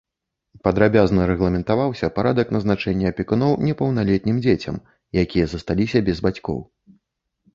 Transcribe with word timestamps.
Падрабязна 0.67 1.25
рэгламентаваўся 1.31 2.07
парадак 2.15 2.53
назначэння 2.55 3.11
апекуноў 3.13 3.51
непаўналетнім 3.67 4.37
дзецям, 4.45 4.79
якія 5.25 5.45
засталіся 5.51 5.99
без 6.11 6.17
бацькоў. 6.29 6.59